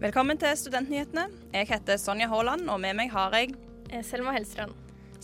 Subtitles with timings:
[0.00, 1.24] Velkommen til Studentnyhetene.
[1.54, 3.54] Jeg heter Sonja Haaland, og med meg har jeg
[4.04, 4.74] Selma Hellstrand.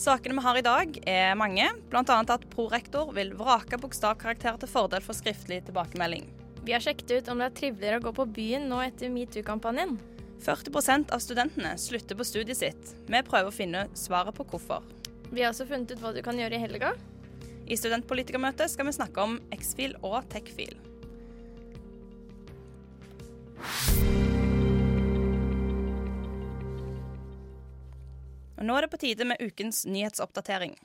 [0.01, 1.69] Sakene vi har i dag, er mange.
[1.93, 2.00] Bl.a.
[2.06, 6.24] at prorektor vil vrake bokstavkarakter til fordel for skriftlig tilbakemelding.
[6.64, 9.98] Vi har sjekket ut om det er triveligere å gå på byen nå etter metoo-kampanjen.
[10.40, 12.96] 40% av studentene slutter på studiet sitt.
[13.04, 14.80] Vi prøver å finne svaret på hvorfor.
[15.33, 16.93] Vi har også funnet ut hva du kan gjøre i helga.
[17.64, 20.77] I studentpolitikermøtet skal vi snakke om X-fil og Tech-fil.
[28.61, 30.76] Og nå er det på tide med ukens nyhetsoppdatering.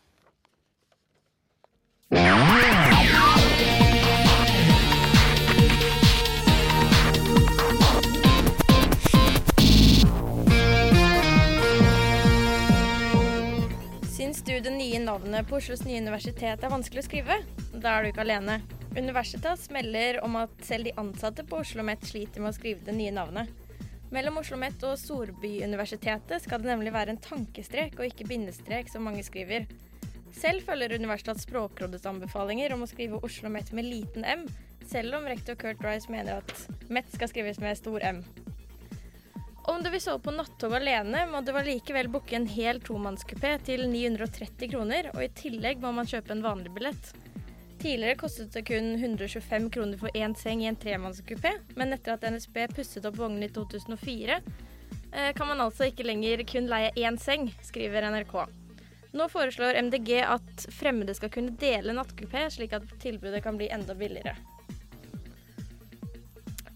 [14.28, 17.36] Syns du det nye navnet på Oslos nye universitet er vanskelig å skrive?
[17.72, 18.58] Da er du ikke alene.
[18.98, 22.98] Universitas melder om at selv de ansatte på Oslo OsloMet sliter med å skrive det
[22.98, 23.48] nye navnet.
[24.12, 29.08] Mellom Oslo OsloMet og Storbyuniversitetet skal det nemlig være en tankestrek og ikke bindestrek, som
[29.08, 29.64] mange skriver.
[30.36, 34.44] Selv følger Universitats språkrådets anbefalinger om å skrive Oslo OsloMet med liten m,
[34.92, 38.26] selv om rektor Kurt Rice mener at Met skal skrives med stor m.
[39.68, 43.82] Om du vil sove på nattog alene, må du allikevel booke en hel tomannskupé til
[43.92, 47.10] 930 kroner, og i tillegg må man kjøpe en vanlig billett.
[47.82, 52.24] Tidligere kostet det kun 125 kroner for én seng i en tremannskupé, men etter at
[52.32, 57.20] NSB pusset opp vognene i 2004, eh, kan man altså ikke lenger kun leie én
[57.20, 58.38] seng, skriver NRK.
[59.20, 64.00] Nå foreslår MDG at fremmede skal kunne dele nattkupé, slik at tilbudet kan bli enda
[64.00, 64.40] billigere.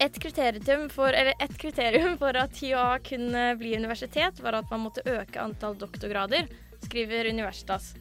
[0.02, 5.04] Et kriterium, for, et kriterium for at HiOA kunne bli universitet, var at man måtte
[5.06, 6.48] øke antall doktorgrader,
[6.82, 7.92] skriver Universitas.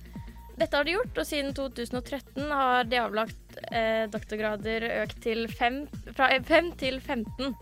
[0.58, 5.84] Dette har de gjort, og siden 2013 har de avlagt eh, doktorgrader økt til fem,
[6.18, 7.54] fra 5 til 15.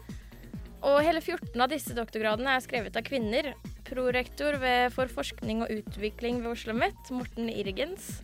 [0.87, 3.51] Og hele 14 av disse doktorgradene er skrevet av kvinner.
[3.89, 8.21] Prorektor ved, for forskning og utvikling ved Oslo OsloMet, Morten Irgens,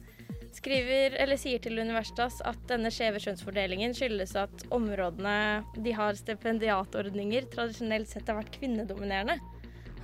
[0.55, 7.49] skriver, eller sier til Universitas at denne skjeve kjønnsfordelingen skyldes at områdene de har stipendiatordninger,
[7.53, 9.37] tradisjonelt sett har vært kvinnedominerende.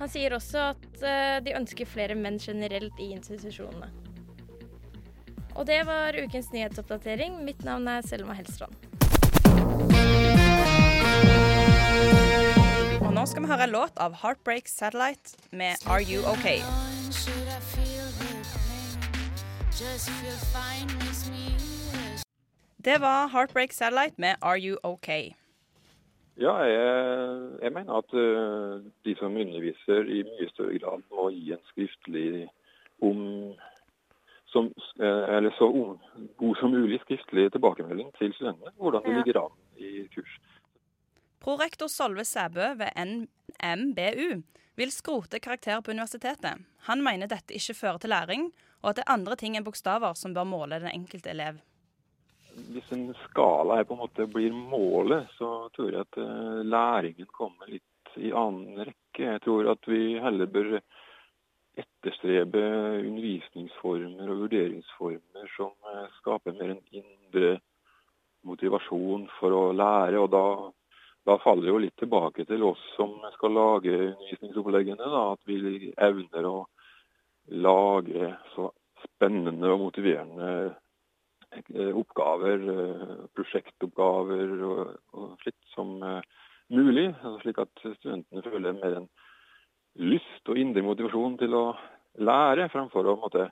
[0.00, 3.90] Han sier også at eh, de ønsker flere menn generelt i institusjonene.
[5.52, 7.42] Og det var ukens nyhetsoppdatering.
[7.44, 8.74] Mitt navn er Selma Helstrand.
[13.02, 17.01] Og nå skal vi høre en låt av Heartbreak Satellite med Are You OK?
[22.84, 25.08] Det var Heartbreak Satellite med Are You OK?
[26.38, 31.50] Ja, jeg, jeg mener at uh, de som underviser i mye større grad må gi
[31.52, 32.46] en skriftlig
[33.02, 33.18] om
[34.52, 34.68] som,
[35.00, 35.98] eh, eller så om,
[36.36, 38.70] god som mulig skriftlig tilbakemelding til studentene.
[38.76, 39.16] Hvordan det Ja.
[39.18, 40.32] ligger an i kurs.
[41.40, 42.90] Prorektor Solve Sæbø ved
[43.64, 44.42] NMBU
[44.76, 46.60] vil skrote karakter på universitetet.
[46.88, 50.16] Han mener dette ikke fører til læring, og at det er andre ting enn bokstaver
[50.18, 51.60] som bør måle den enkelte elev.
[52.52, 57.30] Hvis en skala her på en måte blir målet, så tror jeg at eh, læringen
[57.32, 59.22] kommer litt i annen rekke.
[59.22, 60.74] Jeg tror at vi heller bør
[61.80, 62.60] etterstrebe
[63.08, 67.54] undervisningsformer og vurderingsformer som eh, skaper mer en indre
[68.44, 70.20] motivasjon for å lære.
[70.20, 70.44] og da,
[71.30, 75.08] da faller det jo litt tilbake til oss som skal lage undervisningsoppleggene.
[75.16, 76.56] Da, at vi evner å
[77.50, 78.70] lage så
[79.02, 80.48] spennende og motiverende
[81.74, 84.82] eh, oppgaver, eh, prosjektoppgaver og,
[85.16, 86.22] og slikt som eh,
[86.72, 87.08] mulig.
[87.10, 89.08] altså Slik at studentene føler mer en
[90.00, 91.64] lyst og indre motivasjon til å
[92.22, 93.48] lære, fremfor å måtte,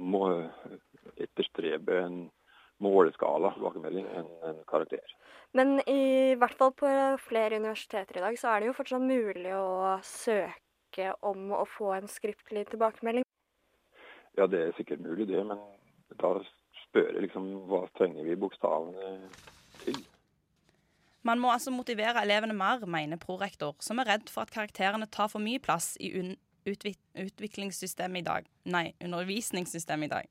[0.00, 0.22] må
[1.20, 2.16] etterstrebe en
[2.80, 5.04] måleskala tilbakemelding enn en karakter.
[5.56, 6.88] Men i hvert fall på
[7.20, 10.69] flere universiteter i dag så er det jo fortsatt mulig å søke
[11.20, 13.24] om å få en skriftlig tilbakemelding.
[14.38, 15.58] Ja, det er sikkert mulig det, men
[16.20, 16.36] da
[16.86, 19.30] spør jeg liksom hva trenger vi bokstavene
[19.84, 19.98] til?
[21.22, 25.28] Man må altså motivere elevene mer, mener prorektor, som er redd for at karakterene tar
[25.28, 26.36] for mye plass i un
[26.70, 28.48] utviklingssystemet i dag.
[28.64, 30.30] Nei, undervisningssystemet i dag.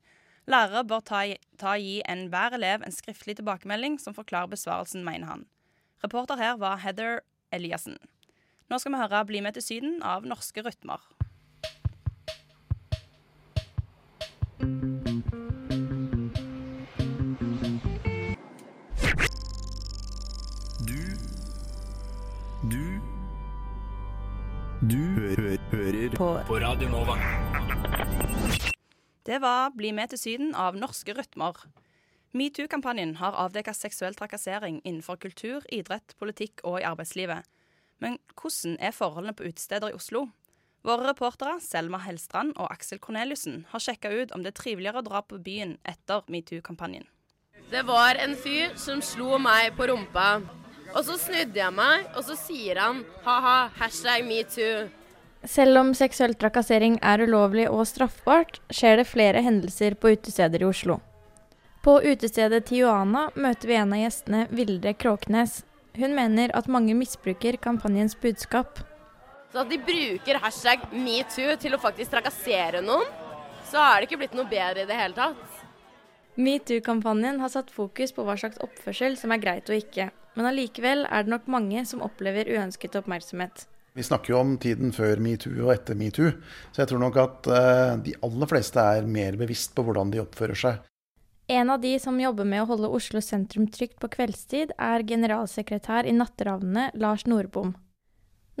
[0.50, 1.22] Lærere bør ta,
[1.60, 5.44] ta gi enhver elev en skriftlig tilbakemelding som forklarer besvarelsen, mener han.
[6.02, 7.20] Reporter her var Heather
[7.52, 7.98] Eliassen.
[8.70, 11.00] Nå skal vi høre 'Bli med til Syden' av Norske Rytmer.
[20.86, 21.02] Du
[22.70, 22.84] Du
[24.90, 26.30] Du hø hø hører på.
[26.46, 27.16] på Radio Nova.
[29.26, 31.66] Det var Bli med til Syden av Norske Rytmer.
[32.32, 37.42] Metoo-kampanjen har avdekket seksuell trakassering innenfor kultur, idrett, politikk og i arbeidslivet.
[38.00, 40.26] Men hvordan er forholdene på utesteder i Oslo?
[40.82, 45.04] Våre reportere Selma Hellstrand og Aksel Korneliussen har sjekka ut om det er triveligere å
[45.04, 47.04] dra på byen etter metoo-kampanjen.
[47.70, 50.40] Det var en fyr som slo meg på rumpa.
[50.90, 54.88] Og så snudde jeg meg, og så sier han ha-ha, hashtag metoo.
[55.46, 60.68] Selv om seksuell trakassering er ulovlig og straffbart, skjer det flere hendelser på utesteder i
[60.68, 60.98] Oslo.
[61.84, 65.62] På utestedet Tijuana møter vi en av gjestene, Vilde Kråknes.
[66.00, 68.78] Hun mener at mange misbruker kampanjens budskap.
[69.52, 73.08] Så at de bruker hashtag metoo til å faktisk trakassere noen,
[73.68, 75.58] så er det ikke blitt noe bedre i det hele tatt.
[76.40, 80.08] Metoo-kampanjen har satt fokus på hva slags oppførsel som er greit og ikke,
[80.38, 83.66] men allikevel er det nok mange som opplever uønsket oppmerksomhet.
[83.98, 86.30] Vi snakker jo om tiden før metoo og etter metoo,
[86.70, 90.22] så jeg tror nok at uh, de aller fleste er mer bevisst på hvordan de
[90.22, 90.78] oppfører seg.
[91.50, 96.06] En av de som jobber med å holde Oslo sentrum trygt på kveldstid, er generalsekretær
[96.06, 97.72] i Natteravnene, Lars Nordbom.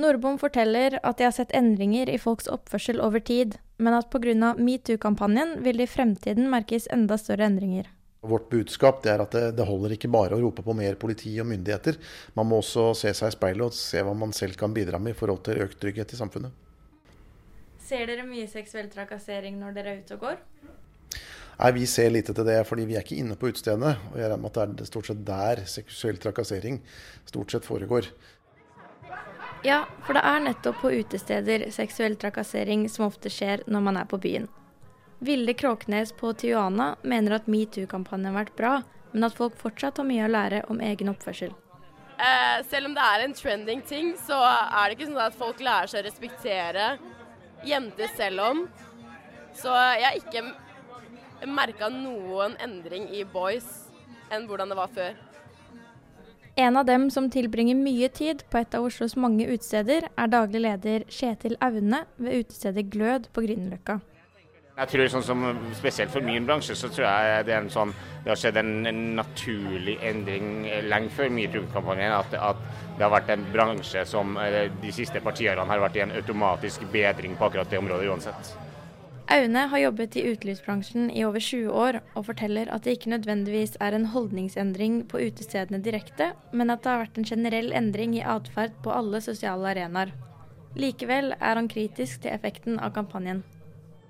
[0.02, 4.56] Nordbom forteller at de har sett endringer i folks oppførsel over tid, men at pga.
[4.58, 7.86] metoo-kampanjen vil det i fremtiden merkes enda større endringer.
[8.26, 11.46] Vårt budskap er at det, det, holder ikke bare å rope på mer politi og
[11.46, 11.94] myndigheter.
[12.34, 15.14] Man må også se seg i speilet og se hva man selv kan bidra med
[15.14, 16.50] i forhold til økt trygghet i samfunnet.
[17.78, 20.42] Ser dere mye seksuell trakassering når dere er ute og går?
[21.60, 23.96] Nei, Vi ser lite til det, fordi vi er ikke inne på utestedene.
[24.12, 26.78] Og jeg regner med at det er stort sett der seksuell trakassering
[27.28, 28.08] stort sett foregår.
[29.66, 34.08] Ja, for det er nettopp på utesteder seksuell trakassering som ofte skjer når man er
[34.08, 34.48] på byen.
[35.20, 38.72] Vilde Kråknes på Tijuana mener at metoo-kampanjen har vært bra,
[39.12, 41.52] men at folk fortsatt har mye å lære om egen oppførsel.
[42.16, 45.60] Eh, selv om det er en trending ting, så er det ikke sånn at folk
[45.60, 46.88] lærer seg å respektere
[47.68, 48.64] jenter selv om.
[49.60, 50.44] Så jeg er ikke
[51.46, 53.68] merka noen endring i boys
[54.30, 55.18] enn hvordan det var før.
[56.60, 60.60] En av dem som tilbringer mye tid på et av Oslos mange utesteder, er daglig
[60.60, 64.00] leder Kjetil Aune ved utestedet Glød på Grünerløkka.
[64.80, 65.42] Jeg tror sånn som
[65.76, 67.92] Spesielt for min bransje så tror jeg det, er en sånn,
[68.24, 72.16] det har skjedd en, en naturlig endring lenge før metoo-kampanjen.
[72.16, 72.64] At, at,
[72.96, 74.34] det har vært en bransje som
[74.82, 78.52] de siste partiårene har vært i en automatisk bedring på akkurat det området uansett.
[79.30, 83.76] Aune har jobbet i utelivsbransjen i over 20 år, og forteller at det ikke nødvendigvis
[83.78, 88.24] er en holdningsendring på utestedene direkte, men at det har vært en generell endring i
[88.26, 90.10] atferd på alle sosiale arenaer.
[90.74, 93.44] Likevel er han kritisk til effekten av kampanjen.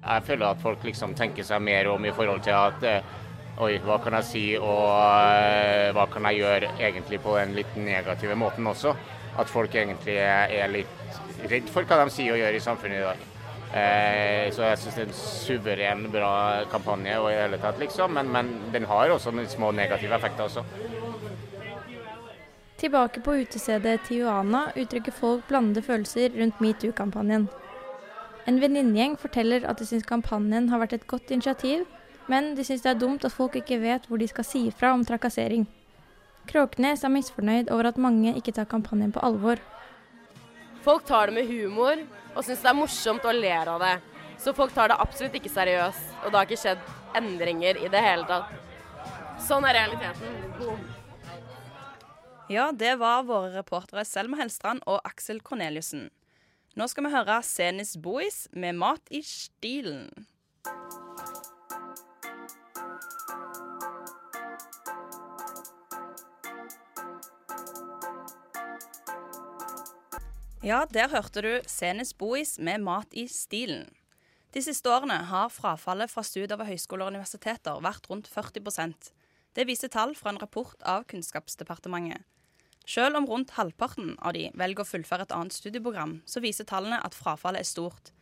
[0.01, 3.19] Jeg føler at folk liksom tenker seg mer om i forhold til at eh,
[3.61, 7.75] Oi, hva kan jeg si, og uh, hva kan jeg gjøre egentlig på den litt
[7.77, 8.95] negative måten også?
[9.37, 11.21] At folk egentlig er litt
[11.51, 13.30] redd for hva de sier og gjør i samfunnet i dag.
[13.71, 16.33] Uh, så jeg syns det er en suveren, bra
[16.73, 18.17] kampanje og i hele tatt, liksom.
[18.19, 20.65] Men, men den har også noen små negative effekter også.
[22.81, 27.47] Tilbake på utestedet Tijuana uttrykker folk blandede følelser rundt metoo-kampanjen.
[28.49, 31.85] En venninnegjeng forteller at de syns kampanjen har vært et godt initiativ,
[32.27, 34.95] men de syns det er dumt at folk ikke vet hvor de skal si ifra
[34.97, 35.67] om trakassering.
[36.49, 39.61] Kråknes er misfornøyd over at mange ikke tar kampanjen på alvor.
[40.85, 42.01] Folk tar det med humor
[42.35, 43.97] og syns det er morsomt og ler av det.
[44.41, 46.87] Så folk tar det absolutt ikke seriøst, og det har ikke skjedd
[47.19, 48.55] endringer i det hele tatt.
[49.45, 50.81] Sånn er realiteten.
[52.51, 56.09] Ja, det var våre reportere Selma Hellstrand og Aksel Korneliussen.
[56.79, 60.09] Nå skal vi høre Senis Boys med Mat i stilen.
[70.61, 73.87] Ja, der hørte du Senes Bois med Mat i stilen.
[74.53, 79.09] De siste årene har frafallet fra studier ved høyskoler og universiteter vært rundt 40%
[79.57, 82.21] Det viser tall fra en rapport av Kunnskapsdepartementet.
[82.85, 87.01] Selv om rundt halvparten av de velger å fullføre et annet studieprogram, så viser tallene
[87.01, 88.13] at frafallet er stort.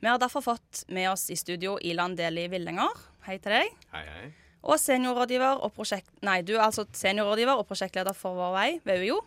[0.00, 3.04] Vi har derfor fått med oss i studio Ilan Deli Villenger.
[3.28, 3.76] Hei til deg.
[3.92, 4.32] Hei, hei.
[4.64, 6.08] Og seniorrådgiver og prosjekt...
[6.24, 9.20] Nei, du er altså seniorrådgiver og prosjektleder for Vår Vei ved UiO.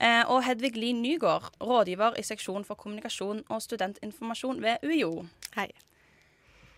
[0.00, 5.26] Eh, og Hedvig Lien Nygaard, rådgiver i seksjon for kommunikasjon og studentinformasjon ved UiO.
[5.54, 5.68] Hei.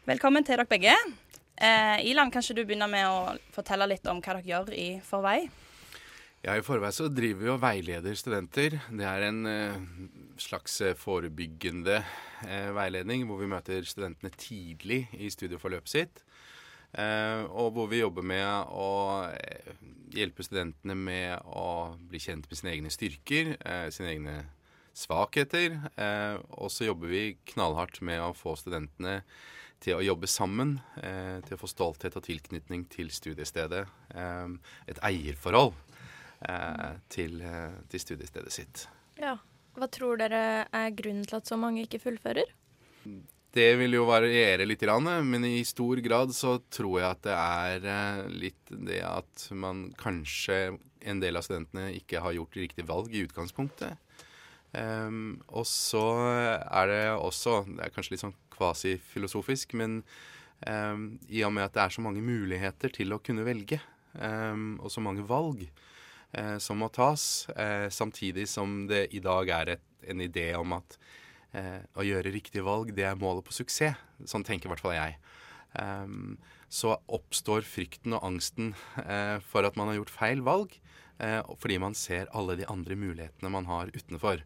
[0.05, 0.97] Velkommen til dere begge.
[1.57, 5.47] Eh, Ilan, kanskje du begynner med å fortelle litt om hva dere gjør i Forvei?
[6.45, 8.77] Ja, I Forvei så driver vi og veileder studenter.
[8.93, 9.79] Det er en eh,
[10.39, 11.97] slags eh, forebyggende
[12.45, 16.23] eh, veiledning hvor vi møter studentene tidlig i studieforløpet sitt.
[16.93, 18.91] Uh, og hvor vi jobber med å
[20.17, 23.57] hjelpe studentene med å bli kjent med sine egne styrker,
[23.93, 24.37] sine egne
[24.97, 25.75] svakheter.
[26.57, 29.19] og så jobber vi knallhardt med å få studentene
[29.83, 33.85] til å jobbe sammen, eh, til å få stolthet og tilknytning til studiestedet.
[34.15, 34.49] Eh,
[34.89, 35.75] et eierforhold
[36.49, 38.87] eh, til, eh, til studiestedet sitt.
[39.21, 39.37] Ja.
[39.77, 42.49] Hva tror dere er grunnen til at så mange ikke fullfører?
[43.57, 44.83] Det vil jo variere litt,
[45.25, 49.87] men i stor grad så tror jeg at det er eh, litt det at man
[49.97, 53.97] kanskje en del av studentene ikke har gjort riktig valg i utgangspunktet.
[54.77, 60.01] Um, og så er det også Det er kanskje litt sånn kvasifilosofisk, men
[60.67, 63.79] um, i og med at det er så mange muligheter til å kunne velge,
[64.19, 65.63] um, og så mange valg
[66.37, 70.77] uh, som må tas, uh, samtidig som det i dag er et, en idé om
[70.77, 70.99] at
[71.97, 73.97] å gjøre riktige valg, det er målet på suksess.
[74.29, 75.17] Sånn tenker i hvert fall jeg.
[75.77, 76.37] Um,
[76.73, 78.73] så oppstår frykten og angsten
[79.47, 80.73] for at man har gjort feil valg,
[81.61, 84.43] fordi man ser alle de andre mulighetene man har utenfor.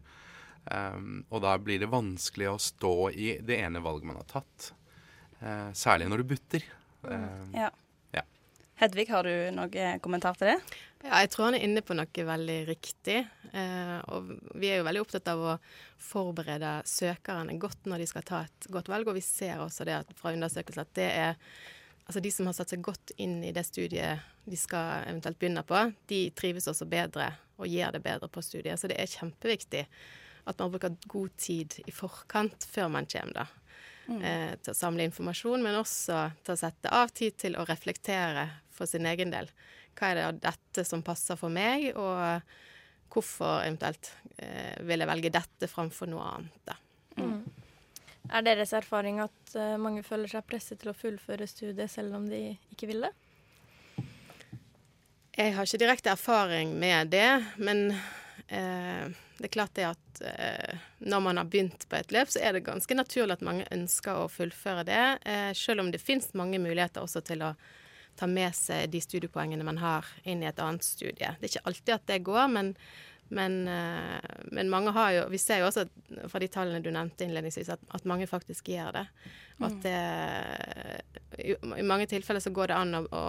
[0.69, 4.69] Um, og da blir det vanskelig å stå i det ene valget man har tatt.
[5.73, 6.67] Særlig når du butter.
[7.07, 7.71] Uh, Ja.
[8.13, 8.23] ja.
[8.83, 10.59] Hedvig, har du noen kommentar til det?
[11.01, 13.17] Ja, jeg tror han er inne på noe veldig riktig.
[13.51, 14.31] Eh, og
[14.61, 15.57] vi er jo veldig opptatt av å
[16.01, 19.09] forberede søkerne godt når de skal ta et godt valg.
[19.09, 21.39] Og vi ser også det at, fra undersøkelser at det er
[22.05, 25.63] altså de som har satt seg godt inn i det studiet de skal eventuelt begynne
[25.65, 25.79] på,
[26.09, 27.29] de trives også bedre
[27.61, 28.79] og gjør det bedre på studiet.
[28.81, 29.85] Så det er kjempeviktig
[30.49, 33.47] at man bruker god tid i forkant før man kommer, da.
[34.11, 38.47] Eh, til å samle informasjon, men også til å sette av tid til å reflektere
[38.73, 39.47] for sin egen del.
[39.97, 42.41] Hva er det av dette som passer for meg, og
[43.11, 46.61] hvorfor eventuelt eh, vil jeg velge dette framfor noe annet.
[46.69, 46.77] Da.
[48.31, 52.29] Er deres erfaring at uh, mange føler seg presset til å fullføre studiet selv om
[52.31, 53.11] de ikke vil det?
[55.35, 57.93] Jeg har ikke direkte erfaring med det, men
[58.51, 59.07] eh,
[59.39, 62.53] det er klart det at eh, når man har begynt på et løp, så er
[62.53, 65.05] det ganske naturlig at mange ønsker å fullføre det.
[65.23, 67.53] Eh, selv om det finnes mange muligheter også til å
[68.21, 71.33] ta med seg de studiepoengene man har, inn i et annet studie.
[71.39, 72.73] Det er ikke alltid at det går, men,
[73.33, 75.87] men, eh, men mange har jo Vi ser jo også
[76.29, 79.05] fra de tallene du nevnte innledningsvis, at, at mange faktisk gjør det.
[79.61, 79.97] At det
[81.41, 83.25] i, I mange tilfeller så går det an å, å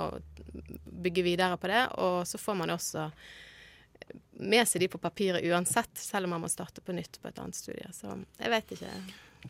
[1.03, 3.09] bygge videre på det, og så får man også
[4.43, 7.39] med seg de på papiret uansett, selv om man må starte på nytt på et
[7.39, 7.89] annet studie.
[7.95, 8.91] Så jeg vet ikke.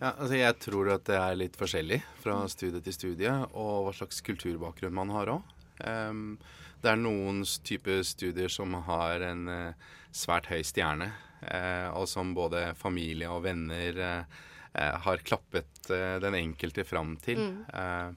[0.00, 3.92] Ja, altså jeg tror at det er litt forskjellig fra studie til studie, og hva
[3.96, 5.52] slags kulturbakgrunn man har òg.
[6.82, 12.34] det er noen type studier som har en uh, svært høy stjerne, uh, og som
[12.34, 14.40] både familie og venner uh,
[14.74, 17.40] har klappet den enkelte fram til.
[17.74, 18.12] Eh,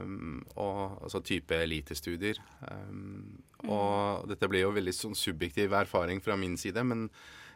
[0.00, 2.40] um, og altså type elitestudier.
[2.70, 7.08] Um, og dette blir jo veldig sånn subjektiv erfaring fra min side, men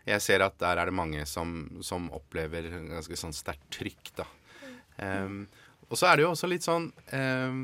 [0.06, 4.28] jeg ser at der er det mange som, som opplever ganske sånn sterkt trykk, da.
[4.96, 5.44] Um,
[5.90, 7.58] og så er det jo også litt sånn um,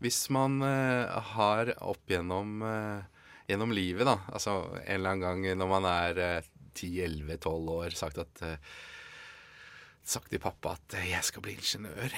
[0.00, 3.02] Hvis man uh, har opp gjennom, uh,
[3.50, 4.54] gjennom livet, da, altså
[4.86, 8.72] en eller annen gang når man er uh, 10-11-12 år, sagt at eh,
[10.08, 12.14] sagt til pappa at eh, jeg skal bli ingeniør,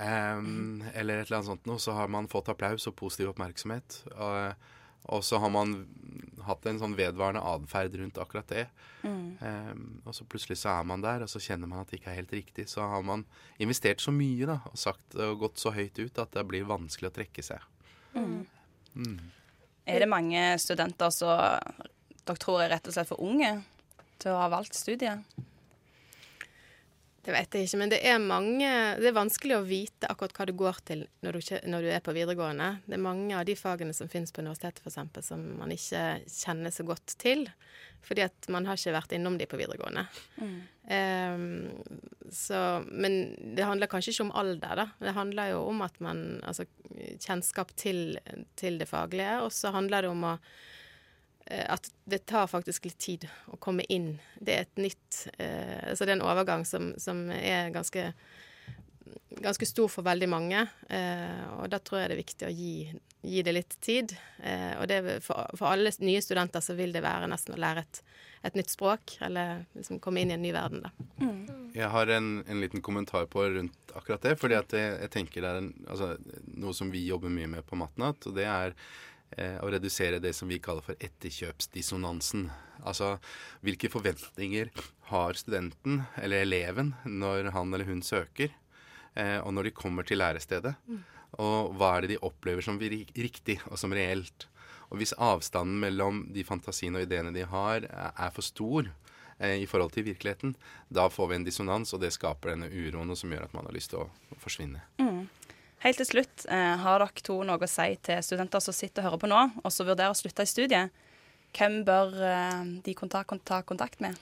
[0.00, 4.00] um, eller et eller annet sånt noe, så har man fått applaus og positiv oppmerksomhet.
[4.14, 4.72] Og,
[5.12, 5.76] og så har man
[6.46, 8.64] hatt en sånn vedvarende atferd rundt akkurat det.
[9.06, 12.12] Um, og så plutselig så er man der, og så kjenner man at det ikke
[12.12, 12.68] er helt riktig.
[12.70, 13.24] Så har man
[13.62, 17.10] investert så mye da, og sagt og gått så høyt ut at det blir vanskelig
[17.10, 17.66] å trekke seg.
[18.16, 19.18] Mm.
[19.86, 21.34] Er det mange studenter som
[22.26, 23.52] dere tror er rett og slett for unge
[24.22, 25.35] til å ha valgt studiet?
[27.26, 28.68] Det vet jeg ikke, men det er mange
[29.00, 31.88] Det er vanskelig å vite akkurat hva det går til når du, ikke- når du
[31.90, 32.68] er på videregående.
[32.86, 35.26] Det er mange av de fagene som finnes på universitetet f.eks.
[35.26, 37.48] som man ikke kjenner så godt til.
[38.06, 40.06] Fordi at man har ikke vært innom de på videregående.
[40.88, 41.72] Ehm,
[42.30, 44.86] så, men det handler kanskje ikke om alder, da.
[45.02, 46.66] Det handler jo om at man Altså
[47.18, 48.18] kjennskap til,
[48.54, 49.40] til det faglige.
[49.42, 50.38] Og så handler det om å
[51.46, 54.16] at det tar faktisk litt tid å komme inn.
[54.38, 58.10] Det er et nytt eh, Altså det er en overgang som, som er ganske
[59.30, 60.66] ganske stor for veldig mange.
[60.88, 62.74] Eh, og da tror jeg det er viktig å gi,
[63.26, 64.14] gi det litt tid.
[64.42, 67.84] Eh, og det, for, for alle nye studenter så vil det være nesten å lære
[67.84, 68.02] et,
[68.48, 70.94] et nytt språk, eller liksom komme inn i en ny verden, da.
[71.76, 74.36] Jeg har en, en liten kommentar på rundt akkurat det.
[74.40, 76.14] fordi at jeg, jeg tenker det er en, altså,
[76.56, 78.24] noe som vi jobber mye med på Matnat.
[78.28, 78.78] Og det er eh,
[79.60, 82.46] å redusere det som vi kaller for etterkjøpsdissonansen.
[82.86, 83.16] Altså
[83.64, 84.70] hvilke forventninger
[85.10, 88.52] har studenten eller eleven når han eller hun søker,
[89.14, 90.76] eh, og når de kommer til lærestedet.
[91.42, 94.46] Og hva er det de opplever som riktig og som reelt.
[94.90, 98.88] Og hvis avstanden mellom de fantasiene og ideene de har, er er for stor,
[99.38, 100.54] eh, i forhold til virkeligheten,
[100.88, 103.74] da får vi en dissonans, og det skaper denne uroen som gjør at man har
[103.74, 104.80] lyst til å forsvinne.
[104.98, 105.28] Mm.
[105.84, 109.10] Helt til slutt, eh, har dere to noe å si til studenter som sitter og
[109.10, 111.04] hører på nå, og som vurderer å slutte i studiet?
[111.56, 114.16] Hvem bør eh, de ta kontakt med?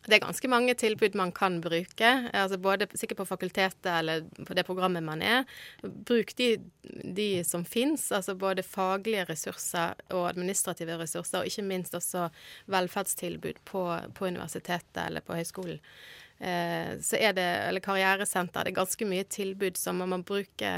[0.00, 4.56] Det er ganske mange tilbud man kan bruke, altså både sikkert på fakultetet eller på
[4.56, 5.44] det programmet man er.
[5.82, 6.54] Bruk de,
[7.04, 12.30] de som fins, altså både faglige ressurser og administrative ressurser, og ikke minst også
[12.72, 13.84] velferdstilbud på,
[14.16, 15.82] på universitetet eller på høyskolen.
[16.40, 20.70] Eh, så er det, eller karrieresenter, det er ganske mye tilbud som man må bruke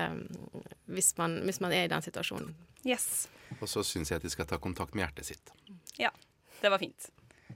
[0.91, 2.51] hvis man, hvis man er i den situasjonen.
[2.83, 3.29] Yes.
[3.61, 5.53] Og så syns jeg at de skal ta kontakt med hjertet sitt.
[6.01, 6.11] Ja,
[6.61, 7.13] det var fint.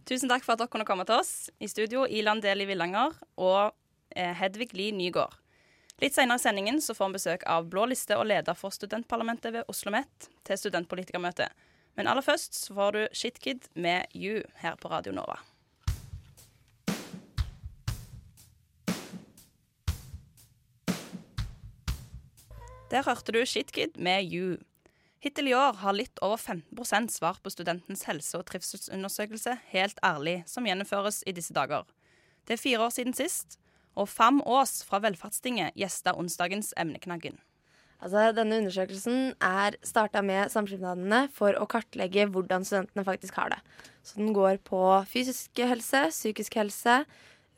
[0.07, 1.49] Tusen takk for at dere kunne komme til oss.
[1.59, 3.75] I studio Ilan Deli Villanger og
[4.15, 5.35] eh, Hedvig Li Nygård.
[5.99, 9.55] Litt senere i sendingen så får vi besøk av Blå liste og leder for studentparlamentet
[9.55, 11.49] ved Oslo OsloMet til studentpolitikermøte.
[11.97, 15.41] Men aller først så får du Shitkid med You her på Radio Nova.
[22.87, 24.59] Der hørte du Shitkid med You.
[25.19, 30.45] Hittil i år har litt over 15% svart på studentens helse- og trivselsundersøkelse Helt ærlig,
[30.47, 31.83] som gjennomføres i disse dager.
[32.47, 33.59] Det er fire år siden sist,
[33.97, 37.41] og Fam Aas fra Velferdstinget gjesta onsdagens emneknaggen.
[37.99, 43.63] Altså, denne undersøkelsen er starta med samskipnadene for å kartlegge hvordan studentene faktisk har det.
[44.07, 44.79] Så den går på
[45.11, 47.01] fysisk helse, psykisk helse,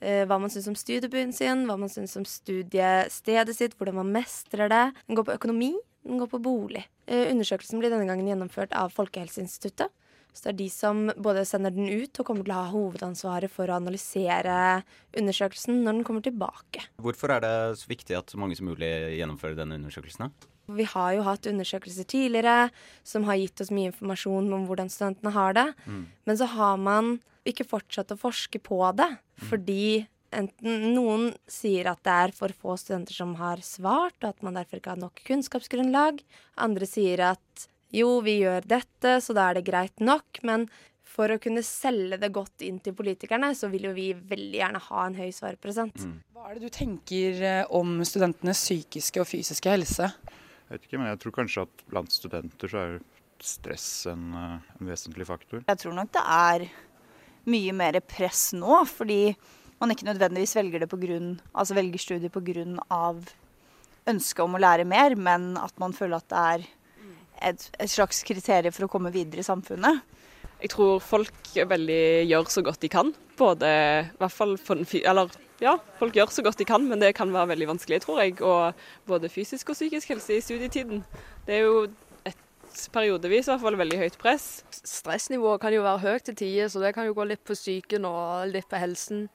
[0.00, 4.71] hva man syns om studiebyen sin, hva man syns om studiestedet sitt, hvordan man mestrer
[4.71, 4.85] det.
[5.09, 5.73] Den går på økonomi,
[6.07, 6.85] den går på bolig.
[7.09, 9.90] Eh, undersøkelsen blir denne gangen gjennomført av Folkehelseinstituttet.
[10.33, 13.50] Så det er de som både sender den ut og kommer til å ha hovedansvaret
[13.50, 14.85] for å analysere
[15.19, 16.85] undersøkelsen når den kommer tilbake.
[17.02, 20.31] Hvorfor er det så viktig at så mange som mulig gjennomfører denne undersøkelsen?
[20.78, 22.69] Vi har jo hatt undersøkelser tidligere
[23.02, 25.67] som har gitt oss mye informasjon om hvordan studentene har det.
[25.88, 26.05] Mm.
[26.28, 27.17] Men så har man
[27.50, 29.49] ikke fortsatt å forske på det, mm.
[29.50, 29.88] fordi
[30.35, 34.59] enten noen sier at det er for få studenter som har svart, og at man
[34.59, 36.21] derfor ikke har nok kunnskapsgrunnlag.
[36.61, 40.43] Andre sier at jo, vi gjør dette, så da er det greit nok.
[40.45, 40.67] Men
[41.08, 44.82] for å kunne selge det godt inn til politikerne, så vil jo vi veldig gjerne
[44.91, 46.04] ha en høy svarprosent.
[46.04, 46.19] Mm.
[46.37, 50.11] Hva er det du tenker eh, om studentenes psykiske og fysiske helse?
[50.69, 52.99] Jeg vet ikke, men jeg tror kanskje at blant studenter så er
[53.41, 55.65] stress en, eh, en vesentlig faktor.
[55.65, 56.69] Jeg tror nok det er
[57.46, 59.36] mye mer press nå, fordi
[59.78, 63.12] man ikke nødvendigvis velger det på grunn, altså velger studiet pga.
[64.08, 66.66] ønsket om å lære mer, men at man føler at det er
[67.50, 70.00] et, et, slags kriterium for å komme videre i samfunnet.
[70.58, 73.12] Jeg tror folk veldig gjør så godt de kan.
[73.38, 75.30] Både i hvert fall for, Eller
[75.62, 78.40] ja, folk gjør så godt de kan, men det kan være veldig vanskelig, tror jeg.
[78.42, 78.74] Og
[79.06, 81.04] både fysisk og psykisk helse i studietiden.
[81.46, 81.86] Det er jo
[82.95, 84.47] periodevis i hvert fall veldig høyt press.
[84.71, 88.06] Stressnivået kan jo være høyt til tider, så det kan jo gå litt på psyken
[88.08, 89.26] og litt på helsen.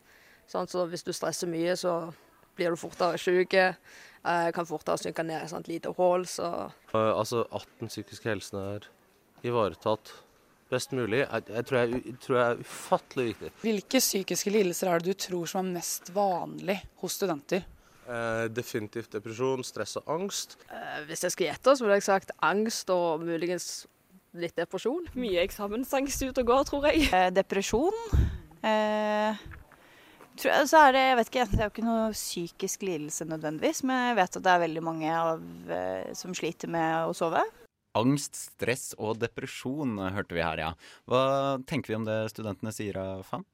[0.49, 2.13] Sånn, så hvis du stresser mye, så
[2.57, 3.55] blir du fortere syk.
[3.55, 6.27] Eh, kan fortere synke ned i et lite hull.
[6.29, 6.49] Så.
[6.93, 8.87] Uh, altså at den psykiske helsen er
[9.43, 10.13] ivaretatt
[10.73, 13.51] best mulig, jeg, jeg, tror, jeg, tror jeg er ufattelig viktig.
[13.61, 17.65] Hvilke psykiske lidelser er det du tror som er mest vanlig hos studenter?
[18.03, 20.57] Eh, definitivt depresjon, stress og angst.
[20.67, 23.85] Eh, hvis jeg skulle gjette, så ville jeg sagt angst og muligens
[24.35, 25.05] litt depresjon.
[25.15, 27.07] Mye eksamensangst ute og går, tror jeg.
[27.13, 27.95] Eh, depresjon.
[28.63, 29.39] Eh,
[30.35, 34.07] så er det, jeg vet ikke, det er jo ikke noe psykisk lidelse nødvendigvis, men
[34.09, 37.43] jeg vet at det er veldig mange av, eh, som sliter med å sove.
[37.93, 40.71] Angst, stress og depresjon hørte vi her, ja.
[41.05, 41.23] Hva
[41.69, 43.45] tenker vi om det studentene sier, Fan?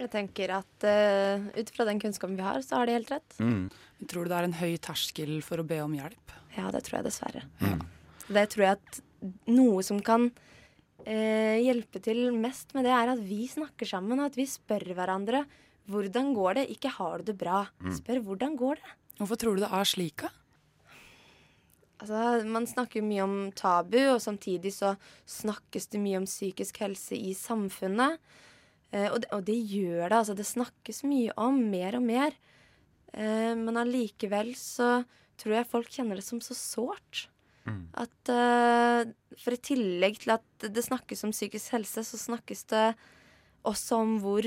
[0.00, 3.36] Jeg tenker at uh, ut fra den kunnskapen vi har, så har de helt rett.
[3.38, 3.68] Mm.
[4.10, 6.34] Tror du det er en høy terskel for å be om hjelp?
[6.56, 7.44] Ja, det tror jeg dessverre.
[7.62, 7.84] Mm.
[8.26, 9.00] Det tror jeg at
[9.50, 14.32] noe som kan uh, hjelpe til mest med det, er at vi snakker sammen, og
[14.32, 15.44] at vi spør hverandre
[15.90, 16.68] hvordan går det?
[16.72, 17.66] Ikke har du det bra.
[17.84, 17.92] Mm.
[17.98, 18.94] Spør hvordan går det.
[19.20, 20.32] Hvorfor tror du det er slik, da?
[22.02, 24.94] Altså, man snakker mye om tabu, og samtidig så
[25.30, 28.18] snakkes det mye om psykisk helse i samfunnet.
[28.94, 30.18] Eh, og, det, og, det, gjør det.
[30.20, 32.36] Altså, det snakkes mye om, mer og mer.
[33.14, 35.00] Eh, men allikevel så
[35.40, 37.26] tror jeg folk kjenner det som så sårt.
[37.64, 37.86] Mm.
[38.04, 42.86] At eh, For i tillegg til at det snakkes om psykisk helse, så snakkes det
[43.64, 44.44] også om hvor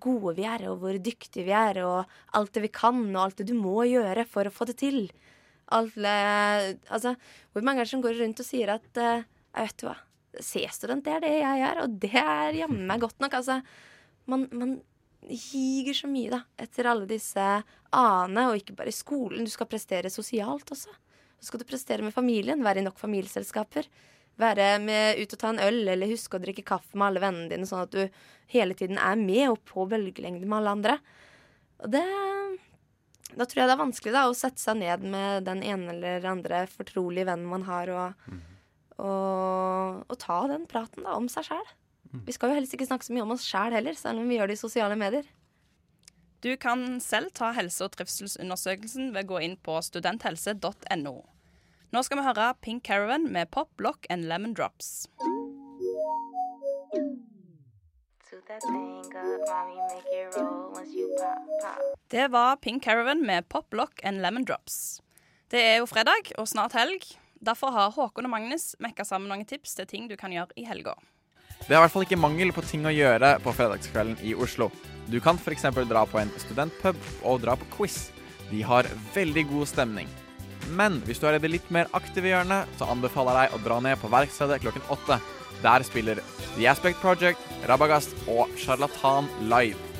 [0.00, 3.42] gode vi er, og hvor dyktige vi er, og alt det vi kan, og alt
[3.42, 5.02] det du må gjøre for å få det til.
[5.76, 6.14] Alle,
[6.88, 7.12] altså,
[7.52, 9.98] hvor mange er det som går rundt og sier at Jeg vet du hva,
[10.42, 13.36] C-student, det er det jeg er, og det er jammen meg godt nok.
[13.38, 13.60] Altså,
[14.30, 14.74] man, man
[15.28, 19.44] higer så mye da, etter alle disse a-ene, og ikke bare i skolen.
[19.46, 20.92] Du skal prestere sosialt også.
[21.38, 23.88] Så skal du prestere med familien, være i nok familieselskaper.
[24.36, 27.50] være med ut og ta en øl, eller huske å drikke kaffe med alle vennene
[27.52, 28.08] dine, sånn at du
[28.50, 30.96] hele tiden er med og på bølgelengde med alle andre.
[31.84, 32.04] Og det
[33.34, 36.26] Da tror jeg det er vanskelig da, å sette seg ned med den ene eller
[36.30, 38.34] andre fortrolige vennen man har, og,
[38.98, 41.72] og, og ta den praten da, om seg sjæl.
[42.24, 44.36] Vi skal jo helst ikke snakke så mye om oss sjæl heller, selv om vi
[44.38, 45.26] gjør det i sosiale medier.
[46.44, 51.14] Du kan selv ta helse- og trivselsundersøkelsen ved å gå inn på studenthelse.no.
[51.94, 55.08] Nå skal vi høre Pink Caravan med Pop, Lock and Lemon Drops.
[62.10, 65.00] Det var Pink Caravan med Pop, Lock and Lemon Drops.
[65.50, 67.06] Det er jo fredag og snart helg.
[67.44, 70.64] Derfor har Håkon og Magnus mekka sammen noen tips til ting du kan gjøre i
[70.64, 70.94] helga.
[71.64, 74.70] Det er i hvert fall ikke mangel på ting å gjøre på fredagskvelden i Oslo.
[75.12, 75.66] Du kan f.eks.
[75.90, 78.08] dra på en studentpub og dra på quiz.
[78.48, 80.08] De har veldig god stemning.
[80.72, 83.64] Men hvis du er i det litt mer aktive hjørnet, så anbefaler jeg deg å
[83.68, 85.20] dra ned på Verkstedet klokken åtte.
[85.64, 86.20] Der spiller
[86.54, 89.93] The Aspect Project, Rabagast og Charlatan live.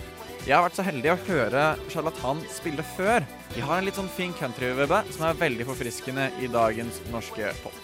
[0.44, 3.24] Jeg har vært så heldig å høre Charlatan spille før.
[3.54, 7.78] De har en litt sånn fin country-vibbe som er veldig forfriskende i dagens norske pop.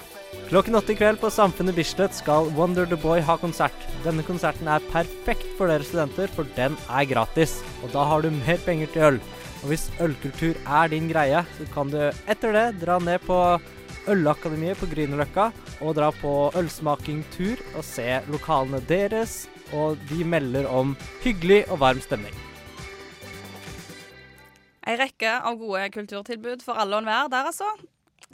[0.51, 3.87] Klokken åtte i kveld på Samfunnet Bislett skal Wonder the Boy ha konsert.
[4.05, 7.63] Denne konserten er perfekt for dere studenter, for den er gratis.
[7.81, 9.19] Og da har du mer penger til øl.
[9.63, 13.41] Og hvis ølkultur er din greie, så kan du etter det dra ned på
[14.11, 15.49] Ølakademiet på Grünerløkka
[15.81, 19.47] og dra på ølsmakingtur og se lokalene deres.
[19.73, 20.93] Og de melder om
[21.25, 22.37] hyggelig og varm stemning.
[24.89, 27.69] Ei rekke av gode kulturtilbud for alle og enhver der, altså.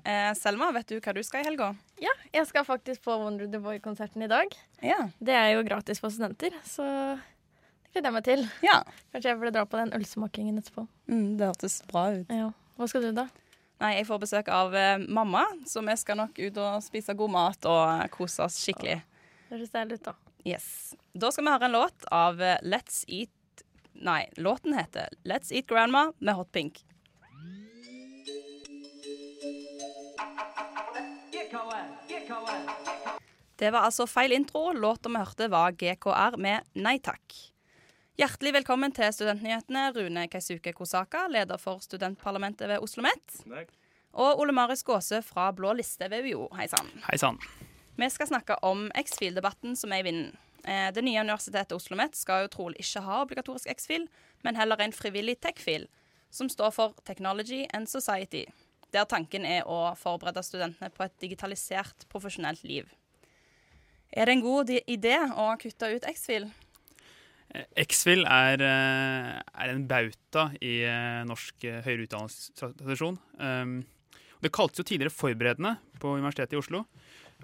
[0.06, 1.72] Eh, Selma, vet du hva du skal i helga?
[2.02, 4.52] Ja, jeg skal faktisk på Wonder the Boy-konserten i dag.
[4.84, 5.08] Ja.
[5.18, 6.84] Det er jo gratis for studenter, så
[7.16, 8.44] det gleder jeg meg til.
[8.66, 8.76] Ja.
[9.14, 10.86] Kanskje jeg burde dra på den ølsmakingen etterpå.
[11.10, 12.30] Mm, det hørtes bra ut.
[12.30, 12.52] Ja.
[12.76, 13.26] Hva skal du, da?
[13.82, 17.32] Nei, jeg får besøk av eh, mamma, så vi skal nok ut og spise god
[17.34, 19.00] mat og kose oss skikkelig.
[19.50, 20.14] Høres deilig ut, da.
[20.46, 20.94] Yes.
[21.16, 23.32] Da skal vi høre en låt av eh, Let's Eat
[24.00, 26.84] Nei, låten heter Let's Eat Grandma med Hot Pink.
[33.56, 34.72] Det var altså feil intro.
[34.72, 37.36] Låta vi hørte var GKR med Nei takk.
[38.16, 43.72] Hjertelig velkommen til Studentnyhetene, Rune Keisuke Kosaka, leder for studentparlamentet ved Oslo OsloMet.
[44.12, 46.48] Og Ole Marius Gåse fra Blå liste ved UiO.
[46.56, 46.88] Hei sann.
[47.08, 47.40] Hei sann.
[47.96, 50.32] Vi skal snakke om X-Fil-debatten som er i vinden.
[50.66, 54.08] Eh, Det nye universitetet Oslo OsloMet skal jo trolig ikke ha obligatorisk X-Fil,
[54.42, 55.86] men heller en frivillig tech-fil,
[56.30, 58.46] som står for Technology and Society.
[58.92, 62.90] Der tanken er å forberede studentene på et digitalisert, profesjonelt liv.
[64.12, 66.48] Er det en god idé å kutte ut X-Fil?
[67.76, 73.18] X-Fil er, eh, er en bauta i eh, norsk eh, høyere utdannelsestradisjon.
[73.38, 73.84] Um,
[74.42, 76.82] Det kaltes jo tidligere forberedende på Universitetet i Oslo.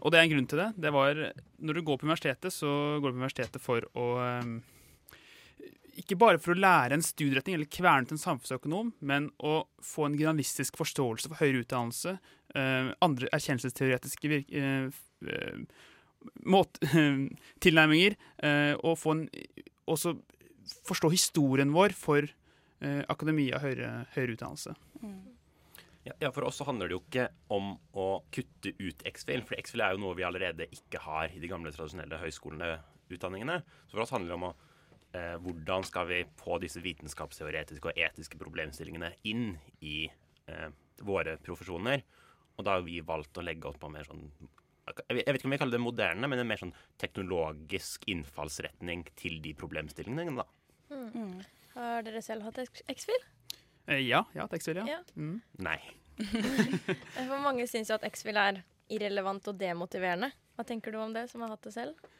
[0.01, 0.69] Og det er en grunn til det.
[0.81, 1.19] det var,
[1.61, 4.07] når du går på universitetet, så går du på universitetet for å
[4.43, 4.57] um,
[6.01, 10.09] Ikke bare for å lære en studieretning eller kverne til en samfunnsøkonom, men å få
[10.09, 12.17] en generalistisk forståelse for høyere utdannelse,
[12.57, 14.89] eh, andre erkjennelsesteoretiske eh,
[15.29, 15.83] eh,
[17.65, 19.27] tilnærminger, eh, og få en,
[19.85, 20.17] også
[20.89, 24.75] forstå historien vår for eh, akademia og høyere, høyere utdannelse.
[26.05, 29.59] Ja, ja, For oss så handler det jo ikke om å kutte ut X-Fil, for
[29.61, 32.73] X-Fil er jo noe vi allerede ikke har i de gamle, tradisjonelle høyskolene
[33.12, 33.61] utdanningene.
[33.87, 34.55] Så for oss handler det om å,
[35.15, 40.11] eh, hvordan skal vi få disse vitenskapsteoretiske og etiske problemstillingene inn i
[40.49, 40.69] eh,
[41.07, 42.03] våre profesjoner.
[42.59, 44.27] Og da har vi valgt å legge oss på mer sånn
[44.83, 49.38] jeg vet ikke om jeg kaller det moderne, men en mer sånn teknologisk innfallsretning til
[49.45, 50.43] de problemstillingene.
[50.43, 50.47] da.
[50.91, 51.37] Mm.
[51.77, 53.23] Har dere selv hatt X- X-Fil?
[53.23, 53.42] Eh,
[53.87, 54.87] ja, ja, tekstfil, ja.
[54.99, 55.01] Ja.
[55.16, 55.40] Mm.
[55.64, 55.79] Nei.
[57.29, 60.31] For mange syns jo at X-Fill er irrelevant og demotiverende.
[60.57, 62.11] Hva tenker du om det, som har hatt det selv?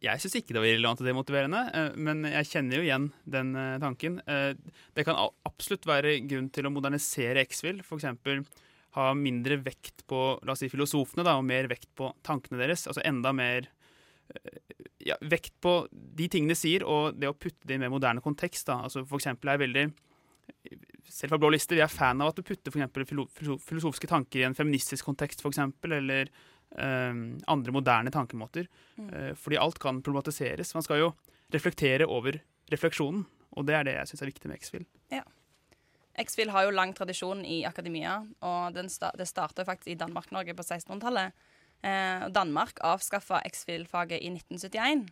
[0.00, 3.50] Jeg syns ikke det var irrelevant og demotiverende, eh, men jeg kjenner jo igjen den
[3.60, 4.20] eh, tanken.
[4.24, 4.54] Eh,
[4.96, 7.82] Det kan absolutt være grunn til å modernisere X-Fill.
[7.84, 8.06] F.eks.
[8.96, 12.86] ha mindre vekt på la oss si, filosofene da, og mer vekt på tankene deres.
[12.88, 13.68] Altså enda mer
[14.32, 14.56] eh,
[15.04, 17.92] ja, vekt på de tingene de sier, og det å putte det i en mer
[17.92, 18.70] moderne kontekst.
[18.70, 18.80] Da.
[18.88, 19.86] Altså for eksempel er jeg veldig
[21.14, 23.04] selv fra Blå liste, vi er fan av at du putter for
[23.68, 26.32] filosofiske tanker i en feministisk kontekst, for eksempel, eller
[26.74, 28.66] um, andre moderne tankemåter.
[28.98, 29.08] Mm.
[29.12, 30.74] Uh, fordi alt kan problematiseres.
[30.74, 31.12] Man skal jo
[31.54, 32.40] reflektere over
[32.72, 33.24] refleksjonen,
[33.54, 34.86] og det er det jeg syns er viktig med X-Fil.
[35.14, 35.22] Ja.
[36.24, 40.54] X-Fil har jo lang tradisjon i akademia, og den sta det starta faktisk i Danmark-Norge
[40.54, 41.34] på 1600-tallet.
[41.84, 45.08] Eh, Danmark avskaffa X-Fil-faget i 1971.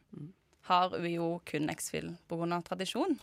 [0.70, 2.60] Har UiO kun X-Fil pga.
[2.62, 3.18] tradisjon?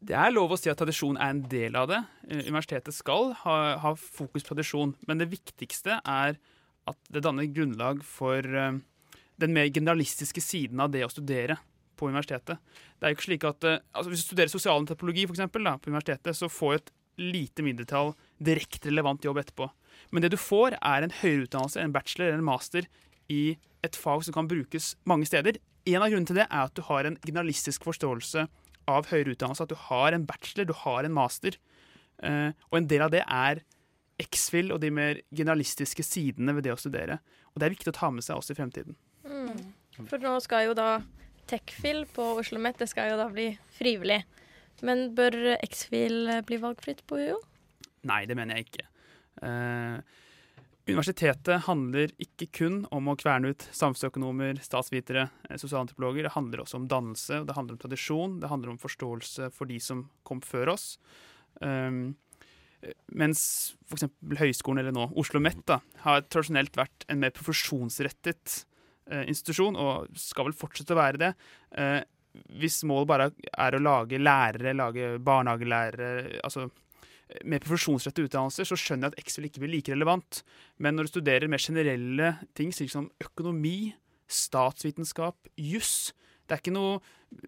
[0.00, 1.98] Det er lov å si at tradisjon er en del av det.
[2.30, 6.38] Eh, Universitetet skal ha, ha fokus på tradisjon, men det viktigste er
[6.88, 8.78] at det danner grunnlag for eh,
[9.40, 11.58] den mer generalistiske siden av det å studere
[12.00, 12.56] på universitetet.
[12.96, 15.68] Det er jo ikke slik at eh, altså Hvis du studerer sosial antropologi for eksempel,
[15.68, 19.68] da, på universitetet, så får et lite mindretall direkte relevant jobb etterpå.
[20.16, 22.88] Men det du får, er en høyere utdannelse, en bachelor eller en master
[23.28, 25.60] i et fag som kan brukes mange steder.
[25.84, 28.48] En av grunnene til det er at du har en generalistisk forståelse
[28.88, 29.66] av høyere utdannelse.
[29.66, 31.58] At du har en bachelor, du har en master.
[32.22, 33.62] Eh, og en del av det er
[34.20, 37.20] X-FIL og de mer generalistiske sidene ved det å studere.
[37.52, 38.98] Og det er viktig å ta med seg også i fremtiden.
[39.24, 39.72] Mm.
[40.08, 41.00] For nå skal jo da
[41.50, 44.20] Techfil på Oslo OsloMet det skal jo da bli frivillig.
[44.86, 47.40] Men bør X-Fil bli valgfritt på UiO?
[48.08, 48.86] Nei, det mener jeg ikke.
[49.44, 50.20] Eh,
[50.92, 56.28] universitetet handler ikke kun om å kverne ut samfunnsøkonomer, statsvitere, eh, sosialantropologer.
[56.28, 59.78] Det handler også om dannelse, det handler om tradisjon, det handler om forståelse for de
[59.80, 60.98] som kom før oss.
[61.60, 62.16] Um,
[63.12, 64.08] mens f.eks.
[64.40, 65.74] høyskolen, eller nå Oslo OsloMet,
[66.04, 68.64] har tradisjonelt vært en mer profesjonsrettet
[69.12, 71.32] uh, institusjon, og skal vel fortsette å være det.
[71.76, 72.00] Uh,
[72.60, 76.68] hvis målet bare er å lage lærere, lage barnehagelærere, altså
[77.44, 80.42] med profesjonsrettede utdannelser, så skjønner jeg at Excel ikke blir like relevant.
[80.82, 83.92] Men når du studerer mer generelle ting, slik som økonomi,
[84.30, 86.12] statsvitenskap, juss
[86.46, 86.96] Det er ikke noe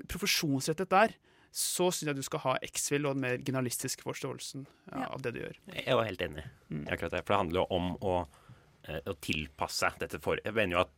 [0.07, 1.14] profesjonsrettet der.
[1.51, 5.33] Så syns jeg du skal ha X-Fill og den mer generalistiske forståelsen ja, av det
[5.35, 5.59] du gjør.
[5.75, 6.85] Jeg var helt enig mm.
[6.87, 7.25] akkurat det.
[7.25, 8.14] For det handler jo om å,
[8.87, 10.95] eh, å tilpasse dette for Jeg mener jo at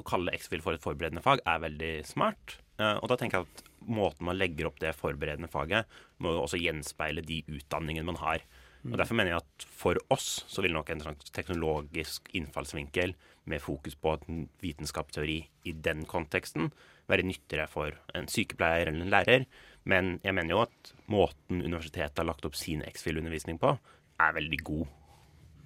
[0.00, 2.56] å kalle X-Fill for et forberedende fag er veldig smart.
[2.80, 5.88] Eh, og da tenker jeg at måten man legger opp det forberedende faget,
[6.22, 8.44] må jo også gjenspeile de utdanningene man har.
[8.82, 13.14] Og Derfor mener jeg at for oss så vil nok en slags teknologisk innfallsvinkel
[13.50, 14.16] med fokus på
[14.62, 15.38] vitenskapsteori
[15.70, 16.72] i den konteksten
[17.10, 19.46] være nyttigere for en sykepleier eller en lærer.
[19.86, 23.76] Men jeg mener jo at måten universitetet har lagt opp sin X-FIL-undervisning på,
[24.22, 24.84] er veldig god.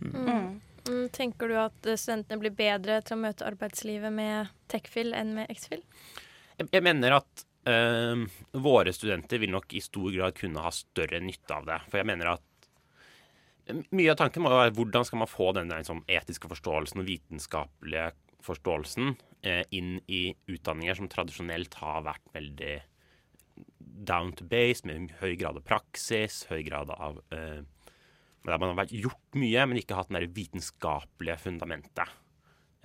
[0.00, 0.14] Mm.
[0.86, 1.08] Mm.
[1.12, 5.82] Tenker du at studentene blir bedre til å møte arbeidslivet med TechFIL enn med X-FIL?
[6.56, 8.26] Jeg, jeg mener at øh,
[8.62, 11.80] våre studenter vil nok i stor grad kunne ha større nytte av det.
[11.90, 12.44] For jeg mener at
[13.90, 18.10] mye av tanken må være hvordan skal man få den liksom, etiske forståelsen og vitenskapelige
[18.46, 22.76] forståelsen uh, inn i utdanninger som tradisjonelt har vært veldig
[24.06, 27.64] down to base, med høy grad av praksis, høy grad av uh,
[28.46, 32.12] Der man har gjort mye, men ikke hatt det vitenskapelige fundamentet.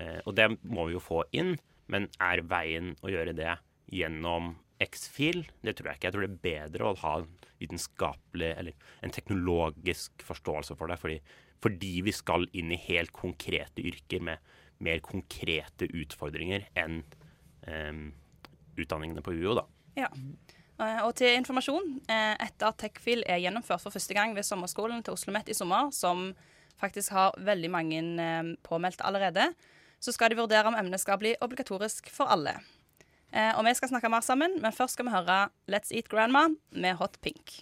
[0.01, 1.53] Eh, og det må vi jo få inn.
[1.91, 3.51] Men er veien å gjøre det
[3.91, 5.43] gjennom X-fil?
[5.61, 6.07] Det tror jeg ikke.
[6.09, 7.29] Jeg tror det er bedre å ha en
[7.61, 10.97] vitenskapelig eller en teknologisk forståelse for det.
[11.01, 11.19] Fordi,
[11.61, 17.03] fordi vi skal inn i helt konkrete yrker med mer konkrete utfordringer enn
[17.67, 18.07] um,
[18.79, 19.67] utdanningene på UiO, da.
[19.99, 20.09] Ja.
[20.81, 25.03] Eh, og til informasjon, eh, etter at TechFil er gjennomført for første gang ved sommerskolen
[25.03, 26.31] til Oslo OsloMet i sommer, som
[26.81, 28.01] faktisk har veldig mange
[28.65, 29.51] påmeldte allerede,
[30.01, 32.55] så skal de vurdere om emnet skal bli obligatorisk for alle.
[33.31, 35.37] Eh, og vi skal snakke mer sammen, men først skal vi høre
[35.71, 37.61] Let's Eat Grandma med Hot Pink.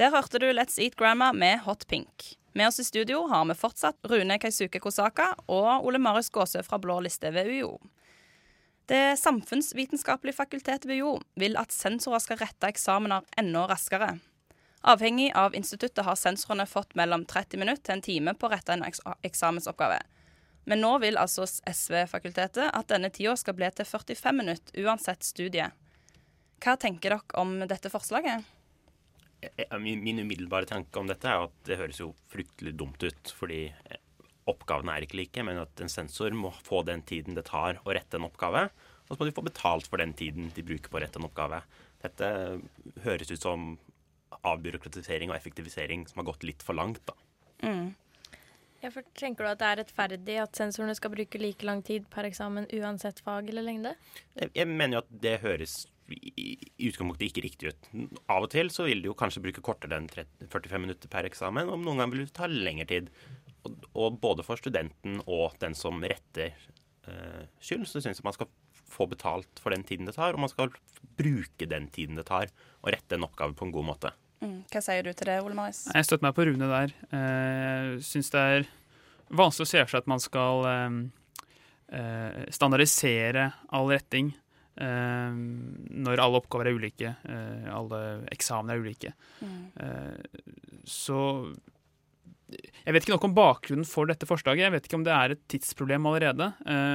[0.00, 2.32] Der hørte du Let's Eat Grandma med Hot Pink.
[2.54, 6.80] Med oss i studio har vi fortsatt Rune Kaisuke Kosaka og Ole Marius Gåsø fra
[6.82, 7.76] Blå liste ved UiO.
[8.90, 14.16] Det samfunnsvitenskapelige fakultetet ved UiO vil at sensorer skal rette eksamener enda raskere.
[14.82, 18.74] Avhengig av instituttet har sensorene fått mellom 30 minutter til en time på å rette
[18.74, 18.82] en
[19.22, 20.00] eksamensoppgave.
[20.66, 25.68] Men nå vil altså SV-fakultetet at denne tida skal bli til 45 minutter uansett studie.
[26.62, 28.42] Hva tenker dere om dette forslaget?
[29.82, 33.32] Min, min umiddelbare tanke om dette er at det høres jo fryktelig dumt ut.
[33.38, 34.02] Fordi eh,
[34.50, 37.94] oppgavene er ikke like, men at en sensor må få den tiden det tar å
[37.94, 38.68] rette en oppgave.
[39.06, 41.26] Og så må de få betalt for den tiden de bruker på å rette en
[41.26, 41.58] oppgave.
[42.02, 42.28] Dette
[43.02, 43.72] høres ut som
[44.40, 47.02] avbyråkratisering og effektivisering som har gått litt for langt.
[47.06, 47.14] da.
[47.62, 47.92] Mm.
[48.82, 52.08] Ja, for Tenker du at det er rettferdig at sensorene skal bruke like lang tid
[52.10, 53.94] per eksamen uansett fag eller lengde?
[54.40, 55.76] Jeg, mener jo at det høres
[56.10, 57.92] i, i utgangspunktet ikke riktig ut.
[58.26, 61.28] Av og til så vil de jo kanskje bruke kortere enn 30, 45 minutter per
[61.30, 63.12] eksamen, og noen ganger vil det ta lengre tid.
[63.62, 68.34] Og, og både for studenten og den som retter eh, skyld, så syns jeg man
[68.34, 68.50] skal
[68.92, 70.74] få betalt for den tiden det tar, og man skal
[71.16, 72.50] bruke den tiden det tar
[72.82, 74.12] og rette en oppgave på en god måte.
[74.42, 74.62] Mm.
[74.72, 75.84] Hva sier du til det, Ole Marius?
[75.94, 76.94] Jeg støtter meg på Rune der.
[77.12, 78.70] Jeg eh, syns det er
[79.32, 80.96] vanskelig å se for seg at man skal eh,
[81.98, 84.36] eh, standardisere all retting
[84.72, 87.10] når alle oppgaver er ulike,
[87.68, 87.98] alle
[88.32, 89.10] eksamener er ulike.
[89.44, 89.66] Mm.
[90.88, 91.18] Så
[92.56, 94.64] jeg vet ikke noe om bakgrunnen for dette forslaget.
[94.64, 96.48] Jeg vet ikke om det er et tidsproblem allerede.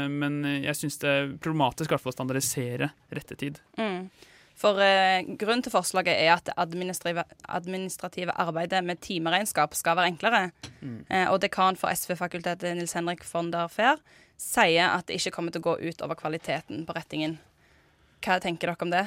[0.10, 3.62] Men jeg syns det er problematisk i hvert fall å standardisere rettetid.
[3.78, 4.10] Mm.
[4.58, 10.10] For eh, grunnen til forslaget er at det administrative, administrative arbeidet med timeregnskap skal være
[10.16, 10.40] enklere.
[10.82, 11.04] Mm.
[11.14, 14.02] Eh, og dekan for SV-fakultetet, Nils Henrik von der Fehr,
[14.42, 17.38] sier at det ikke kommer til å gå ut over kvaliteten på rettingen.
[18.26, 19.06] Hva tenker dere om det?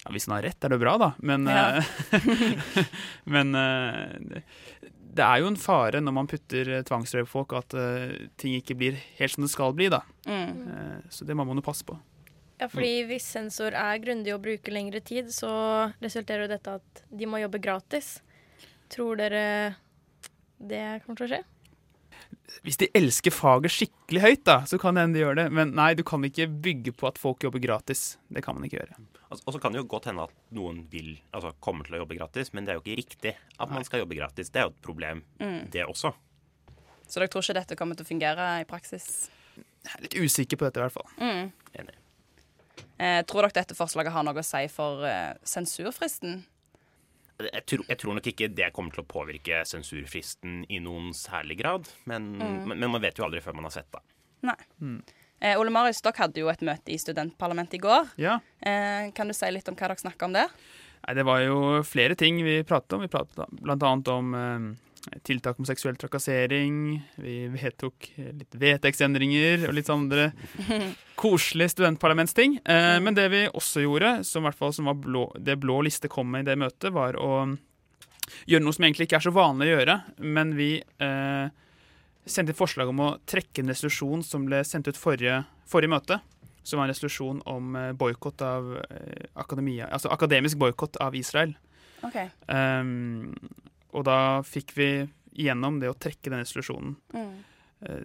[0.00, 1.10] Ja, hvis han har rett, er det bra, da.
[1.20, 1.82] Men, Ja.
[2.16, 2.84] eh,
[3.36, 4.40] men eh,
[5.12, 7.76] det- er jo en fare når man putter eh, på folk, at
[8.40, 9.90] ting ikke blir helt som det skal bli.
[9.92, 10.00] da.
[10.24, 11.04] Mm.
[11.10, 11.98] Så det må man jo passe på.
[12.60, 15.48] Ja, fordi hvis sensor er grundig og bruker lengre tid, så
[16.02, 18.18] resulterer jo dette at de må jobbe gratis.
[18.92, 19.44] Tror dere
[20.60, 21.40] det kommer til å skje?
[22.66, 25.46] Hvis de elsker faget skikkelig høyt, da, så kan det hende de gjør det.
[25.54, 28.18] Men nei, du kan ikke bygge på at folk jobber gratis.
[28.28, 28.98] Det kan man ikke gjøre.
[29.30, 32.02] Altså, og så kan det jo godt hende at noen vil, altså kommer til å
[32.02, 34.50] jobbe gratis, men det er jo ikke riktig at man skal jobbe gratis.
[34.50, 35.70] Det er jo et problem, Mm.
[35.70, 36.12] det også.
[37.06, 39.30] Så dere tror ikke dette kommer til å fungere i praksis?
[39.86, 41.08] Jeg er litt usikker på dette, i hvert fall.
[41.22, 41.52] Mm.
[41.80, 41.96] Enig.
[43.00, 46.42] Eh, tror dere dette forslaget har noe å si for eh, sensurfristen?
[47.40, 51.56] Jeg tror, jeg tror nok ikke det kommer til å påvirke sensurfristen i noen særlig
[51.62, 52.66] grad, men, Mm.
[52.68, 54.02] men, men man vet jo aldri før man har sett det.
[54.44, 54.58] Nei.
[55.40, 58.10] Eh, Ole Marius, dere hadde jo et møte i studentparlamentet i går.
[58.20, 58.34] Ja.
[58.60, 60.52] Eh, kan du si litt om hva dere snakka om der?
[61.06, 63.00] Nei, Det var jo flere ting vi pratet om.
[63.00, 63.90] Vi pratet bl.a.
[64.12, 64.89] om eh,
[65.22, 67.00] tiltak om seksuell trakassering.
[67.20, 70.30] Vi vedtok litt vedtektsendringer og litt andre
[71.20, 72.58] koselige studentparlamentsting.
[72.64, 75.80] Eh, men det vi også gjorde, som, i hvert fall, som var blå, det blå
[75.86, 77.46] liste kom med i det møtet, var å
[78.46, 79.96] gjøre noe som egentlig ikke er så vanlig å gjøre.
[80.38, 81.46] Men vi eh,
[82.26, 86.20] sendte et forslag om å trekke en resolusjon som ble sendt ut forrige, forrige møte.
[86.62, 91.56] Som var en resolusjon om eh, boikott av eh, akademia, altså akademisk boikott av Israel.
[92.04, 92.16] OK.
[92.48, 93.34] Um,
[93.92, 94.90] og da fikk vi
[95.30, 96.96] igjennom det å trekke den resolusjonen.
[97.14, 97.30] Mm.
[97.86, 98.02] Eh,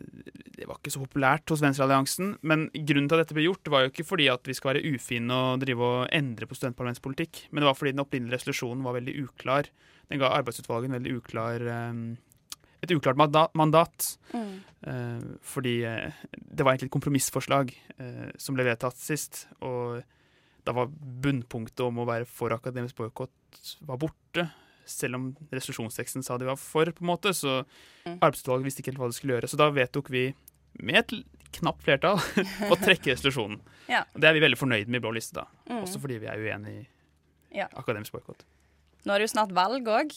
[0.55, 3.85] Det var ikke så populært hos Venstrealliansen, men grunnen til at dette ble gjort, var
[3.85, 7.61] jo ikke fordi at vi skal være ufine og drive og endre på studentparlamentspolitikk, men
[7.61, 9.69] det var fordi den opprinnelige resolusjonen var veldig uklar.
[10.09, 12.05] Den ga arbeidsutvalget en veldig uklar um,
[12.85, 13.17] et uklart
[13.57, 14.09] mandat.
[14.33, 14.51] Mm.
[14.85, 19.45] Eh, fordi eh, det var egentlig et kompromissforslag eh, som ble vedtatt sist.
[19.65, 20.01] Og
[20.65, 24.49] da var bunnpunktet om å være for akademisk boikott var borte.
[24.85, 27.63] Selv om resolusjonsteksten sa de var for, på en måte, så
[28.05, 28.19] Mm.
[28.21, 29.49] arbeidsutvalget visste ikke helt hva de skulle gjøre.
[29.49, 30.35] Så da vedtok vi,
[30.79, 31.13] med et
[31.57, 32.19] knapt flertall,
[32.71, 33.59] å trekke resolusjonen.
[33.89, 34.03] Ja.
[34.13, 35.47] Og det er vi veldig fornøyd med i Blå liste, da.
[35.69, 35.81] Mm.
[35.81, 36.87] Også fordi vi er uenig i
[37.57, 37.67] Ja.
[37.73, 38.43] akademisk boikott.
[39.05, 40.13] Nå er det jo snart valg òg.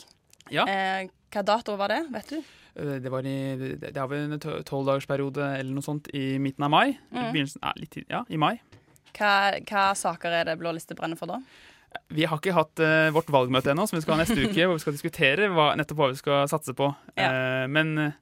[0.50, 0.64] Ja.
[0.68, 2.36] Eh, hva dato var det, vet du?
[2.76, 6.64] Eh, Det var i Det har vi en to- tolvdagersperiode eller noe sånt i midten
[6.64, 6.98] av mai.
[7.12, 7.32] Mm.
[7.32, 8.60] begynnelsen, ja, litt, ja, i mai.
[9.14, 11.40] Hva, hva saker er det Blå liste brenner for da?
[12.12, 14.76] Vi har ikke hatt uh, vårt valgmøte ennå, som vi skal ha neste uke, hvor
[14.78, 16.88] vi skal diskutere hva, nettopp hva vi skal satse på.
[17.16, 18.16] Eh, men eh,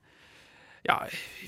[0.87, 1.01] ja,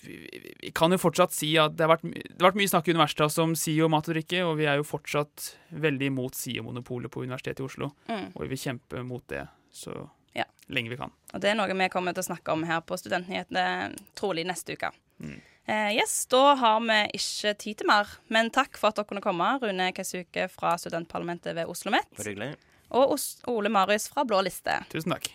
[0.02, 2.70] vi, vi, vi kan jo fortsatt si at det har vært, det har vært mye
[2.70, 5.52] snakk i universitetet om SIO mat og drikke, og vi er jo fortsatt
[5.86, 7.92] veldig imot SIO-monopolet på Universitetet i Oslo.
[8.10, 8.32] Mm.
[8.34, 9.94] Og vi vil kjempe mot det så
[10.34, 10.44] Ja.
[10.68, 11.10] lenge vi kan.
[11.34, 14.74] Og det er noe vi kommer til å snakke om her på Studentnyhetene trolig neste
[14.74, 14.90] uke.
[15.22, 15.38] Mm.
[15.68, 19.20] Eh, yes, Da har vi ikke tid til mer, men takk for at dere kunne
[19.20, 19.50] komme.
[19.60, 22.56] Rune Keisuke fra studentparlamentet ved Oslo OsloMet.
[22.88, 23.18] Og
[23.52, 24.78] Ole Marius fra Blå liste.
[24.88, 25.28] Tusen takk.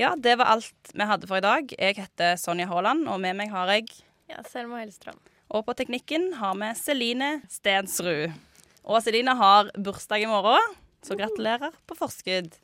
[0.00, 1.74] Ja, det var alt vi hadde for i dag.
[1.76, 3.90] Jeg heter Sonja Haaland, og med meg har jeg
[4.30, 5.18] Ja, Selma Hellstrøm.
[5.50, 8.32] Og på teknikken har vi Celine Stensrud.
[8.86, 10.72] Og Celine har bursdag i morgen,
[11.04, 12.54] så gratulerer på forskudd.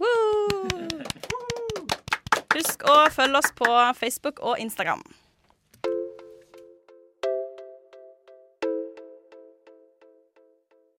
[0.00, 0.64] Woo!
[2.56, 5.04] Husk å følge oss på Facebook og Instagram.